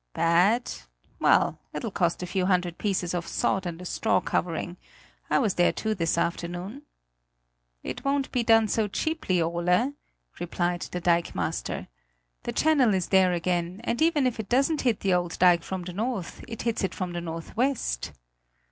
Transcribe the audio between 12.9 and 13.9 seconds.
is there again,